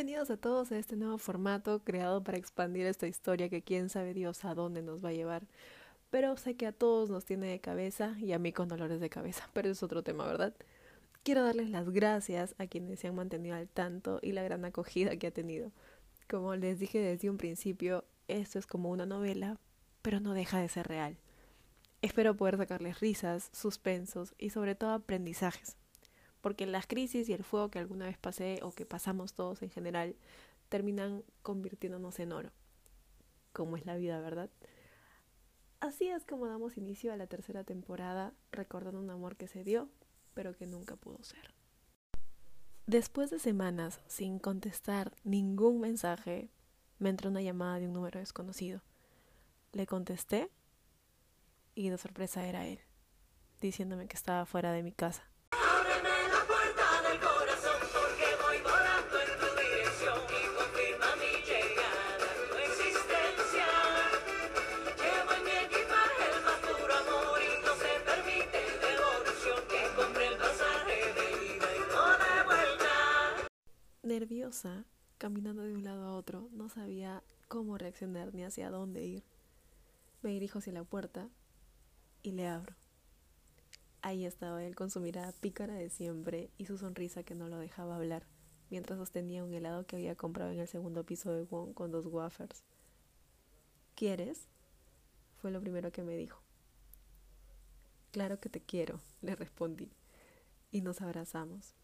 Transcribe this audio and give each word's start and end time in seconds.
Bienvenidos 0.00 0.30
a 0.30 0.38
todos 0.38 0.72
a 0.72 0.78
este 0.78 0.96
nuevo 0.96 1.18
formato 1.18 1.84
creado 1.84 2.24
para 2.24 2.38
expandir 2.38 2.86
esta 2.86 3.06
historia 3.06 3.50
que 3.50 3.60
quién 3.60 3.90
sabe 3.90 4.14
Dios 4.14 4.46
a 4.46 4.54
dónde 4.54 4.80
nos 4.80 5.04
va 5.04 5.10
a 5.10 5.12
llevar. 5.12 5.42
Pero 6.08 6.38
sé 6.38 6.56
que 6.56 6.66
a 6.66 6.72
todos 6.72 7.10
nos 7.10 7.26
tiene 7.26 7.48
de 7.48 7.60
cabeza 7.60 8.16
y 8.18 8.32
a 8.32 8.38
mí 8.38 8.50
con 8.50 8.66
dolores 8.66 8.98
de 8.98 9.10
cabeza, 9.10 9.50
pero 9.52 9.68
es 9.68 9.82
otro 9.82 10.02
tema, 10.02 10.24
¿verdad? 10.24 10.54
Quiero 11.22 11.44
darles 11.44 11.68
las 11.68 11.90
gracias 11.90 12.54
a 12.56 12.66
quienes 12.66 13.00
se 13.00 13.08
han 13.08 13.14
mantenido 13.14 13.54
al 13.56 13.68
tanto 13.68 14.20
y 14.22 14.32
la 14.32 14.42
gran 14.42 14.64
acogida 14.64 15.18
que 15.18 15.26
ha 15.26 15.32
tenido. 15.32 15.70
Como 16.30 16.56
les 16.56 16.78
dije 16.78 16.98
desde 16.98 17.28
un 17.28 17.36
principio, 17.36 18.06
esto 18.26 18.58
es 18.58 18.66
como 18.66 18.88
una 18.88 19.04
novela, 19.04 19.58
pero 20.00 20.18
no 20.18 20.32
deja 20.32 20.60
de 20.60 20.70
ser 20.70 20.88
real. 20.88 21.18
Espero 22.00 22.34
poder 22.34 22.56
sacarles 22.56 23.00
risas, 23.00 23.50
suspensos 23.52 24.32
y 24.38 24.48
sobre 24.48 24.74
todo 24.74 24.92
aprendizajes 24.92 25.76
porque 26.40 26.66
las 26.66 26.86
crisis 26.86 27.28
y 27.28 27.32
el 27.32 27.44
fuego 27.44 27.70
que 27.70 27.78
alguna 27.78 28.06
vez 28.06 28.18
pasé 28.18 28.60
o 28.62 28.72
que 28.72 28.86
pasamos 28.86 29.34
todos 29.34 29.62
en 29.62 29.70
general 29.70 30.16
terminan 30.68 31.24
convirtiéndonos 31.42 32.18
en 32.20 32.32
oro, 32.32 32.50
como 33.52 33.76
es 33.76 33.86
la 33.86 33.96
vida, 33.96 34.20
¿verdad? 34.20 34.50
Así 35.80 36.08
es 36.08 36.24
como 36.24 36.46
damos 36.46 36.76
inicio 36.76 37.12
a 37.12 37.16
la 37.16 37.26
tercera 37.26 37.64
temporada, 37.64 38.34
recordando 38.52 39.00
un 39.00 39.10
amor 39.10 39.36
que 39.36 39.48
se 39.48 39.64
dio, 39.64 39.88
pero 40.34 40.54
que 40.54 40.66
nunca 40.66 40.96
pudo 40.96 41.22
ser. 41.22 41.54
Después 42.86 43.30
de 43.30 43.38
semanas 43.38 44.00
sin 44.06 44.38
contestar 44.38 45.14
ningún 45.24 45.80
mensaje, 45.80 46.50
me 46.98 47.08
entró 47.08 47.30
una 47.30 47.40
llamada 47.40 47.78
de 47.78 47.86
un 47.86 47.94
número 47.94 48.18
desconocido. 48.18 48.82
Le 49.72 49.86
contesté 49.86 50.50
y 51.74 51.88
de 51.88 51.98
sorpresa 51.98 52.46
era 52.46 52.66
él, 52.66 52.80
diciéndome 53.60 54.06
que 54.06 54.16
estaba 54.16 54.44
fuera 54.44 54.72
de 54.72 54.82
mi 54.82 54.92
casa. 54.92 55.29
Caminando 75.18 75.62
de 75.62 75.74
un 75.74 75.84
lado 75.84 76.04
a 76.04 76.14
otro, 76.14 76.48
no 76.52 76.68
sabía 76.68 77.22
cómo 77.48 77.78
reaccionar 77.78 78.34
ni 78.34 78.44
hacia 78.44 78.70
dónde 78.70 79.04
ir. 79.04 79.24
Me 80.22 80.30
dirijo 80.30 80.58
hacia 80.58 80.72
la 80.72 80.84
puerta 80.84 81.28
y 82.22 82.32
le 82.32 82.46
abro. 82.46 82.74
Ahí 84.02 84.24
estaba 84.24 84.64
él 84.64 84.74
con 84.74 84.90
su 84.90 85.00
mirada 85.00 85.32
pícara 85.32 85.74
de 85.74 85.90
siempre 85.90 86.50
y 86.58 86.66
su 86.66 86.78
sonrisa 86.78 87.22
que 87.22 87.34
no 87.34 87.48
lo 87.48 87.58
dejaba 87.58 87.96
hablar, 87.96 88.26
mientras 88.70 88.98
sostenía 88.98 89.44
un 89.44 89.52
helado 89.52 89.86
que 89.86 89.96
había 89.96 90.16
comprado 90.16 90.50
en 90.52 90.60
el 90.60 90.68
segundo 90.68 91.04
piso 91.04 91.32
de 91.32 91.44
Wong 91.44 91.74
con 91.74 91.90
dos 91.90 92.06
wafers. 92.06 92.64
¿Quieres? 93.94 94.48
Fue 95.40 95.50
lo 95.50 95.60
primero 95.60 95.92
que 95.92 96.02
me 96.02 96.16
dijo. 96.16 96.42
Claro 98.10 98.40
que 98.40 98.48
te 98.48 98.60
quiero, 98.60 99.00
le 99.20 99.36
respondí, 99.36 99.90
y 100.70 100.80
nos 100.80 101.00
abrazamos 101.00 101.74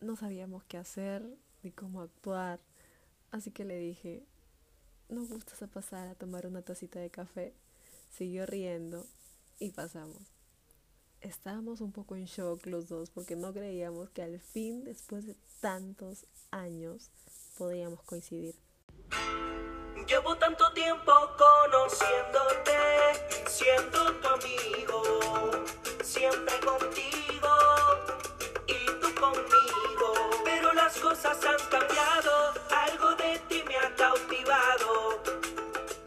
no 0.00 0.16
sabíamos 0.16 0.64
qué 0.64 0.76
hacer 0.76 1.28
ni 1.62 1.70
cómo 1.70 2.00
actuar, 2.00 2.60
así 3.30 3.50
que 3.50 3.64
le 3.64 3.78
dije, 3.78 4.24
¿nos 5.08 5.28
gustas 5.28 5.62
a 5.62 5.66
pasar 5.66 6.08
a 6.08 6.14
tomar 6.14 6.46
una 6.46 6.62
tacita 6.62 7.00
de 7.00 7.10
café? 7.10 7.54
Siguió 8.10 8.46
riendo 8.46 9.06
y 9.58 9.70
pasamos. 9.70 10.22
Estábamos 11.20 11.80
un 11.80 11.92
poco 11.92 12.14
en 12.14 12.26
shock 12.26 12.64
los 12.66 12.88
dos 12.88 13.10
porque 13.10 13.34
no 13.34 13.52
creíamos 13.52 14.10
que 14.10 14.22
al 14.22 14.38
fin, 14.38 14.84
después 14.84 15.26
de 15.26 15.36
tantos 15.60 16.26
años, 16.50 17.10
podíamos 17.56 18.02
coincidir. 18.02 18.54
Llevo 20.06 20.36
tanto 20.36 20.72
tiempo 20.72 21.12
conociéndote, 21.36 22.72
siendo 23.46 24.14
tu 24.20 24.28
amigo, 24.28 25.17
cosas 31.20 31.44
han 31.44 31.70
cambiado, 31.70 32.30
algo 32.70 33.16
de 33.16 33.40
ti 33.48 33.62
me 33.66 33.76
ha 33.76 33.94
cautivado. 33.96 35.20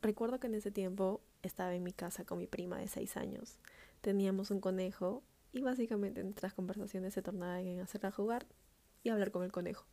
Recuerdo 0.00 0.40
que 0.40 0.46
en 0.46 0.54
ese 0.54 0.70
tiempo 0.70 1.20
estaba 1.42 1.74
en 1.74 1.82
mi 1.82 1.92
casa 1.92 2.24
con 2.24 2.38
mi 2.38 2.46
prima 2.46 2.78
de 2.78 2.88
seis 2.88 3.18
años. 3.18 3.58
Teníamos 4.00 4.50
un 4.50 4.60
conejo 4.60 5.22
y 5.52 5.60
básicamente 5.60 6.24
nuestras 6.24 6.54
conversaciones 6.54 7.12
se 7.12 7.20
tornaban 7.20 7.66
en 7.66 7.80
hacerla 7.80 8.12
jugar 8.12 8.46
y 9.02 9.10
hablar 9.10 9.30
con 9.30 9.44
el 9.44 9.52
conejo. 9.52 9.84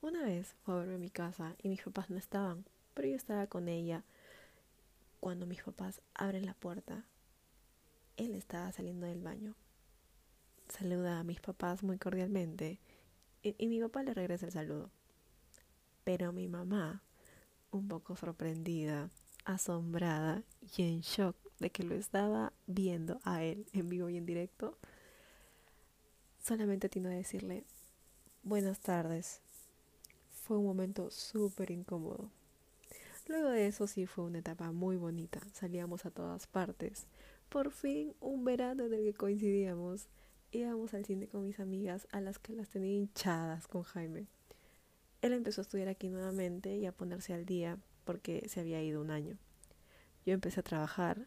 Una 0.00 0.22
vez 0.22 0.54
fue 0.62 0.74
a 0.74 0.78
verme 0.78 0.94
a 0.94 0.98
mi 0.98 1.10
casa 1.10 1.54
y 1.62 1.68
mis 1.68 1.82
papás 1.82 2.08
no 2.08 2.16
estaban, 2.16 2.64
pero 2.94 3.08
yo 3.08 3.16
estaba 3.16 3.46
con 3.48 3.68
ella. 3.68 4.02
Cuando 5.20 5.44
mis 5.44 5.62
papás 5.62 6.00
abren 6.14 6.46
la 6.46 6.54
puerta, 6.54 7.04
él 8.16 8.34
estaba 8.34 8.72
saliendo 8.72 9.06
del 9.06 9.20
baño. 9.20 9.56
Saluda 10.68 11.18
a 11.18 11.24
mis 11.24 11.40
papás 11.40 11.82
muy 11.82 11.98
cordialmente 11.98 12.80
y, 13.42 13.66
mi 13.66 13.80
papá 13.80 14.02
le 14.02 14.14
regresa 14.14 14.46
el 14.46 14.52
saludo. 14.52 14.90
Pero 16.04 16.32
mi 16.32 16.48
mamá, 16.48 17.02
un 17.70 17.88
poco 17.88 18.16
sorprendida, 18.16 19.10
asombrada 19.44 20.42
y 20.76 20.82
en 20.82 21.00
shock 21.00 21.36
de 21.58 21.70
que 21.70 21.82
lo 21.84 21.94
estaba 21.94 22.52
viendo 22.66 23.20
a 23.24 23.42
él 23.42 23.66
en 23.72 23.88
vivo 23.88 24.08
y 24.08 24.16
en 24.16 24.26
directo, 24.26 24.76
solamente 26.40 26.88
tiene 26.88 27.08
a 27.08 27.12
decirle 27.12 27.64
buenas 28.42 28.80
tardes. 28.80 29.40
Fue 30.44 30.58
un 30.58 30.64
momento 30.64 31.10
súper 31.10 31.70
incómodo. 31.70 32.30
Luego 33.28 33.50
de 33.50 33.68
eso 33.68 33.86
sí 33.86 34.06
fue 34.06 34.24
una 34.24 34.38
etapa 34.38 34.72
muy 34.72 34.96
bonita. 34.96 35.40
Salíamos 35.52 36.04
a 36.04 36.10
todas 36.10 36.46
partes. 36.46 37.06
Por 37.48 37.70
fin 37.70 38.14
un 38.20 38.44
verano 38.44 38.84
en 38.84 38.94
el 38.94 39.04
que 39.04 39.14
coincidíamos 39.14 40.08
íbamos 40.52 40.94
al 40.94 41.04
cine 41.04 41.26
con 41.26 41.44
mis 41.44 41.58
amigas 41.58 42.06
a 42.12 42.20
las 42.20 42.38
que 42.38 42.52
las 42.52 42.68
tenía 42.68 42.92
hinchadas 42.92 43.66
con 43.66 43.82
Jaime. 43.82 44.26
Él 45.22 45.32
empezó 45.32 45.60
a 45.60 45.62
estudiar 45.62 45.88
aquí 45.88 46.08
nuevamente 46.08 46.76
y 46.76 46.86
a 46.86 46.92
ponerse 46.92 47.32
al 47.32 47.46
día 47.46 47.78
porque 48.04 48.48
se 48.48 48.60
había 48.60 48.82
ido 48.82 49.00
un 49.00 49.10
año. 49.10 49.38
Yo 50.26 50.34
empecé 50.34 50.60
a 50.60 50.64
trabajar 50.64 51.26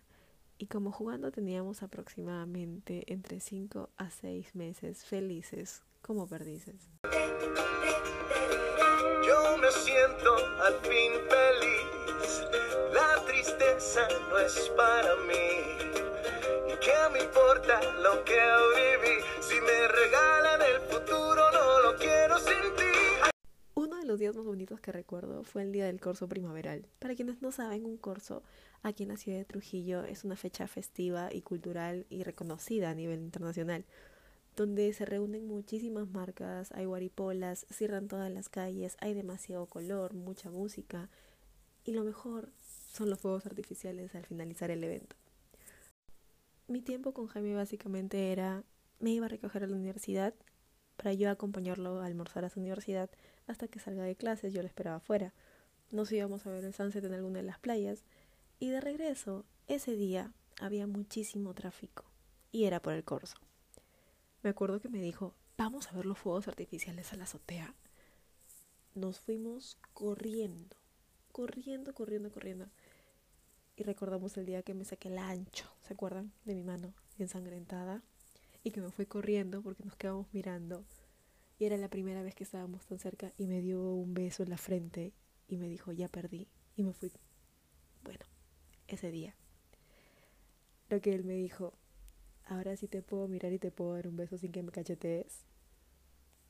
y 0.57 0.67
como 0.67 0.91
jugando 0.91 1.31
teníamos 1.31 1.83
aproximadamente 1.83 3.11
entre 3.11 3.39
5 3.39 3.89
a 3.97 4.09
6 4.09 4.55
meses 4.55 5.03
felices 5.03 5.81
como 6.01 6.27
perdices. 6.27 6.89
Yo 9.25 9.57
me 9.57 9.71
siento 9.71 10.35
al 10.61 10.75
fin 10.81 11.11
feliz, 11.29 12.43
la 12.93 13.25
tristeza 13.25 14.07
no 14.29 14.37
es 14.37 14.71
para 14.77 15.15
mí. 15.27 16.04
¿Qué 16.85 16.91
me 17.11 17.23
importa 17.23 17.81
lo 17.93 18.23
que 18.23 18.37
viví? 18.75 19.19
Si 19.41 19.55
me 19.55 19.87
regalan 19.87 20.61
el 20.61 20.81
futuro, 20.81 21.51
no 21.51 21.81
lo 21.81 21.97
quiero 21.97 22.37
sin. 22.37 22.55
Uno 23.73 23.95
de 23.95 24.05
los 24.05 24.19
días 24.19 24.35
más 24.35 24.45
bonitos 24.45 24.79
que 24.79 24.91
recuerdo 24.91 25.43
fue 25.43 25.63
el 25.63 25.71
día 25.71 25.87
del 25.87 25.99
corso 25.99 26.27
primaveral. 26.27 26.85
Para 26.99 27.15
quienes 27.15 27.41
no 27.41 27.51
saben, 27.51 27.85
un 27.85 27.97
corso 27.97 28.43
aquí 28.83 29.01
en 29.01 29.09
la 29.09 29.17
ciudad 29.17 29.39
de 29.39 29.45
Trujillo 29.45 30.03
es 30.03 30.25
una 30.25 30.35
fecha 30.35 30.67
festiva 30.67 31.33
y 31.33 31.41
cultural 31.41 32.05
y 32.11 32.21
reconocida 32.21 32.91
a 32.91 32.93
nivel 32.93 33.19
internacional, 33.19 33.83
donde 34.55 34.93
se 34.93 35.05
reúnen 35.05 35.47
muchísimas 35.47 36.07
marcas, 36.07 36.71
hay 36.71 36.85
guaripolas, 36.85 37.65
cierran 37.71 38.07
todas 38.07 38.31
las 38.31 38.47
calles, 38.47 38.95
hay 38.99 39.15
demasiado 39.15 39.65
color, 39.65 40.13
mucha 40.13 40.51
música 40.51 41.09
y 41.83 41.93
lo 41.93 42.03
mejor 42.03 42.51
son 42.93 43.09
los 43.09 43.19
fuegos 43.19 43.47
artificiales 43.47 44.13
al 44.13 44.27
finalizar 44.27 44.69
el 44.69 44.83
evento 44.83 45.15
mi 46.67 46.81
tiempo 46.81 47.13
con 47.13 47.27
Jaime 47.27 47.55
básicamente 47.55 48.31
era, 48.31 48.63
me 48.99 49.11
iba 49.11 49.25
a 49.25 49.29
recoger 49.29 49.63
a 49.63 49.67
la 49.67 49.75
universidad 49.75 50.33
para 50.97 51.13
yo 51.13 51.29
acompañarlo 51.29 51.99
a 51.99 52.05
almorzar 52.05 52.45
a 52.45 52.49
su 52.49 52.59
universidad 52.59 53.09
hasta 53.47 53.67
que 53.67 53.79
salga 53.79 54.03
de 54.03 54.15
clases, 54.15 54.53
yo 54.53 54.61
lo 54.61 54.67
esperaba 54.67 54.97
afuera. 54.97 55.33
Nos 55.91 56.11
íbamos 56.11 56.45
a 56.45 56.51
ver 56.51 56.63
el 56.63 56.73
sunset 56.73 57.03
en 57.03 57.13
alguna 57.13 57.39
de 57.39 57.43
las 57.43 57.59
playas 57.59 58.03
y 58.59 58.69
de 58.69 58.81
regreso, 58.81 59.45
ese 59.67 59.95
día 59.95 60.31
había 60.59 60.87
muchísimo 60.87 61.53
tráfico 61.53 62.05
y 62.51 62.65
era 62.65 62.81
por 62.81 62.93
el 62.93 63.03
corso. 63.03 63.37
Me 64.41 64.49
acuerdo 64.49 64.79
que 64.79 64.89
me 64.89 65.01
dijo, 65.01 65.35
vamos 65.57 65.87
a 65.87 65.95
ver 65.95 66.05
los 66.05 66.17
fuegos 66.17 66.47
artificiales 66.47 67.11
a 67.11 67.17
la 67.17 67.25
azotea. 67.25 67.75
Nos 68.93 69.19
fuimos 69.19 69.77
corriendo, 69.93 70.77
corriendo, 71.31 71.93
corriendo, 71.93 72.31
corriendo 72.31 72.67
y 73.75 73.83
recordamos 73.83 74.37
el 74.37 74.45
día 74.45 74.63
que 74.63 74.73
me 74.73 74.85
saqué 74.85 75.09
el 75.09 75.17
ancho, 75.17 75.65
¿se 75.81 75.93
acuerdan? 75.93 76.31
De 76.45 76.55
mi 76.55 76.63
mano 76.63 76.93
ensangrentada 77.17 78.03
y 78.63 78.71
que 78.71 78.81
me 78.81 78.91
fui 78.91 79.05
corriendo 79.05 79.61
porque 79.61 79.83
nos 79.83 79.95
quedamos 79.95 80.27
mirando 80.33 80.85
y 81.57 81.65
era 81.65 81.77
la 81.77 81.89
primera 81.89 82.21
vez 82.21 82.35
que 82.35 82.43
estábamos 82.43 82.85
tan 82.85 82.99
cerca 82.99 83.31
y 83.37 83.47
me 83.47 83.61
dio 83.61 83.81
un 83.81 84.13
beso 84.13 84.43
en 84.43 84.49
la 84.49 84.57
frente 84.57 85.13
y 85.47 85.57
me 85.57 85.69
dijo 85.69 85.91
ya 85.91 86.07
perdí 86.07 86.47
y 86.75 86.83
me 86.83 86.93
fui. 86.93 87.11
Bueno, 88.03 88.25
ese 88.87 89.11
día. 89.11 89.35
Lo 90.89 91.01
que 91.01 91.13
él 91.13 91.23
me 91.23 91.33
dijo, 91.33 91.73
ahora 92.45 92.75
sí 92.75 92.87
te 92.87 93.01
puedo 93.01 93.27
mirar 93.27 93.53
y 93.53 93.59
te 93.59 93.71
puedo 93.71 93.93
dar 93.93 94.07
un 94.07 94.17
beso 94.17 94.37
sin 94.37 94.51
que 94.51 94.63
me 94.63 94.71
cachetees. 94.71 95.45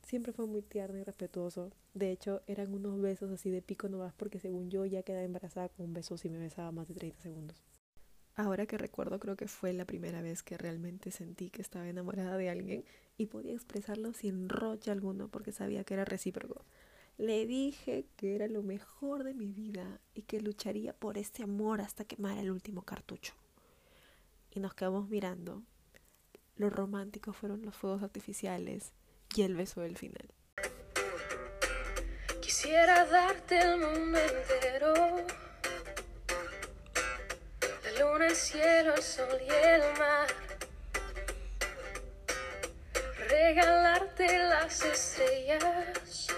Siempre 0.06 0.32
fue 0.32 0.46
muy 0.46 0.62
tierno 0.62 0.98
y 0.98 1.02
respetuoso. 1.02 1.72
De 1.92 2.12
hecho, 2.12 2.40
eran 2.46 2.72
unos 2.72 3.00
besos 3.00 3.28
así 3.32 3.50
de 3.50 3.60
pico 3.60 3.88
no 3.88 3.98
vas 3.98 4.14
porque 4.14 4.38
según 4.38 4.70
yo 4.70 4.86
ya 4.86 5.02
quedaba 5.02 5.24
embarazada 5.24 5.68
con 5.68 5.86
un 5.86 5.94
beso 5.94 6.16
si 6.16 6.28
me 6.28 6.38
besaba 6.38 6.70
más 6.70 6.86
de 6.86 6.94
30 6.94 7.20
segundos. 7.20 7.56
Ahora 8.36 8.66
que 8.66 8.78
recuerdo, 8.78 9.18
creo 9.18 9.34
que 9.34 9.48
fue 9.48 9.72
la 9.72 9.84
primera 9.84 10.22
vez 10.22 10.44
que 10.44 10.56
realmente 10.56 11.10
sentí 11.10 11.50
que 11.50 11.60
estaba 11.60 11.88
enamorada 11.88 12.36
de 12.36 12.48
alguien 12.50 12.84
y 13.18 13.26
podía 13.26 13.52
expresarlo 13.52 14.12
sin 14.12 14.48
roche 14.48 14.92
alguno 14.92 15.26
porque 15.26 15.50
sabía 15.50 15.82
que 15.82 15.94
era 15.94 16.04
recíproco. 16.04 16.64
Le 17.18 17.44
dije 17.44 18.06
que 18.14 18.36
era 18.36 18.46
lo 18.46 18.62
mejor 18.62 19.24
de 19.24 19.34
mi 19.34 19.50
vida 19.50 20.00
y 20.14 20.22
que 20.22 20.40
lucharía 20.40 20.92
por 20.92 21.18
este 21.18 21.42
amor 21.42 21.80
hasta 21.80 22.04
quemar 22.04 22.38
el 22.38 22.52
último 22.52 22.82
cartucho. 22.82 23.32
Y 24.52 24.60
nos 24.60 24.72
quedamos 24.72 25.08
mirando. 25.08 25.64
Lo 26.54 26.70
romántico 26.70 27.32
fueron 27.32 27.62
los 27.62 27.74
fuegos 27.74 28.04
artificiales 28.04 28.92
y 29.36 29.42
el 29.42 29.54
beso 29.54 29.82
del 29.82 29.98
final. 29.98 30.32
Quisiera 32.40 33.04
darte 33.04 33.58
el 33.58 33.76
mundo 33.76 34.18
entero. 34.18 34.94
La 37.84 38.00
luna, 38.00 38.26
el 38.28 38.34
cielo, 38.34 38.94
el 38.94 39.02
sol 39.02 39.38
y 39.40 39.52
el 39.52 39.82
mar. 39.98 40.26
Regalarte 43.28 44.38
las 44.38 44.82
estrellas 44.82 46.28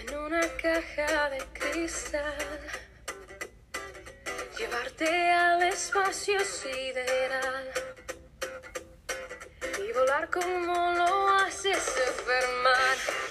en 0.00 0.18
una 0.18 0.40
caja 0.60 1.30
de 1.30 1.44
cristal. 1.52 2.34
Llevarte 4.58 5.30
al 5.30 5.62
espacio 5.62 6.40
sideral 6.40 7.81
y 10.12 10.14
volar 10.14 10.28
como 10.28 10.90
lo 10.92 11.28
hace 11.28 11.72
Superman. 11.74 13.21